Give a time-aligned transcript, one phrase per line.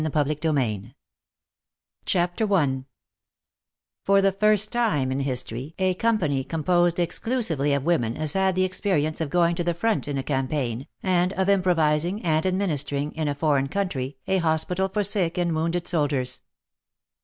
[0.03, 0.95] 204 WAR AND WOMEN
[2.07, 2.83] CHAPTER I
[4.03, 8.55] For the first time in history a company com posed exclusively of women has had
[8.55, 12.47] the ex perience of going to the front in a campaign, and of improvizing and
[12.47, 16.41] administering, in a foreign country, a hospital for sick and wounded soldiers.